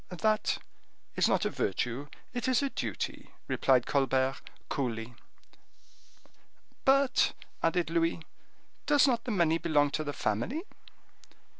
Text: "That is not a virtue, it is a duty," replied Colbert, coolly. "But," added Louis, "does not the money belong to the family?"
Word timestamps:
"That 0.09 0.57
is 1.15 1.27
not 1.29 1.45
a 1.45 1.51
virtue, 1.51 2.07
it 2.33 2.47
is 2.47 2.63
a 2.63 2.71
duty," 2.71 3.29
replied 3.47 3.85
Colbert, 3.85 4.41
coolly. 4.67 5.13
"But," 6.85 7.33
added 7.61 7.91
Louis, 7.91 8.21
"does 8.87 9.05
not 9.05 9.25
the 9.25 9.29
money 9.31 9.59
belong 9.59 9.91
to 9.91 10.03
the 10.03 10.11
family?" 10.11 10.63